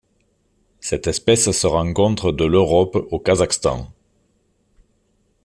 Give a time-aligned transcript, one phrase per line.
[0.79, 3.93] Cette espèce se rencontre de l'Europe au Kazakhstan.